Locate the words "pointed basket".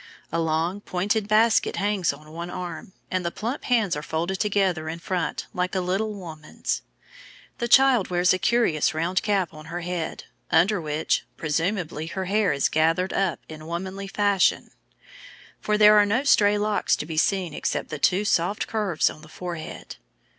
0.81-1.75